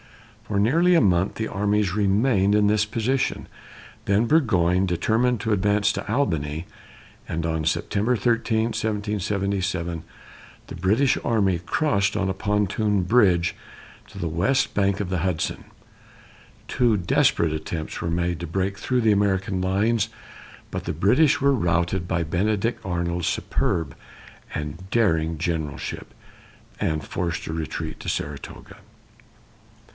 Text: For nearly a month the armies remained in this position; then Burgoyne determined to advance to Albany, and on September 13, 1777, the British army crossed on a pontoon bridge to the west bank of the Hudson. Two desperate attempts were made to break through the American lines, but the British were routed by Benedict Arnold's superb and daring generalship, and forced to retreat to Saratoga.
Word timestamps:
For 0.47 0.59
nearly 0.59 0.95
a 0.95 0.99
month 1.01 1.35
the 1.35 1.47
armies 1.47 1.93
remained 1.93 2.55
in 2.55 2.65
this 2.67 2.83
position; 2.85 3.47
then 4.03 4.25
Burgoyne 4.25 4.85
determined 4.85 5.39
to 5.41 5.53
advance 5.53 5.93
to 5.93 6.11
Albany, 6.11 6.65
and 7.25 7.45
on 7.45 7.63
September 7.63 8.17
13, 8.17 8.65
1777, 8.75 10.03
the 10.67 10.75
British 10.75 11.17
army 11.23 11.59
crossed 11.59 12.17
on 12.17 12.29
a 12.29 12.33
pontoon 12.33 13.03
bridge 13.03 13.55
to 14.07 14.17
the 14.17 14.27
west 14.27 14.73
bank 14.73 14.99
of 14.99 15.09
the 15.09 15.19
Hudson. 15.19 15.65
Two 16.67 16.97
desperate 16.97 17.53
attempts 17.53 18.01
were 18.01 18.11
made 18.11 18.39
to 18.41 18.47
break 18.47 18.77
through 18.77 19.01
the 19.01 19.13
American 19.13 19.61
lines, 19.61 20.09
but 20.71 20.83
the 20.83 20.93
British 20.93 21.39
were 21.39 21.53
routed 21.53 22.07
by 22.07 22.23
Benedict 22.23 22.83
Arnold's 22.83 23.27
superb 23.27 23.95
and 24.53 24.89
daring 24.89 25.37
generalship, 25.37 26.13
and 26.79 27.03
forced 27.05 27.43
to 27.43 27.53
retreat 27.53 27.99
to 28.01 28.09
Saratoga. 28.09 28.77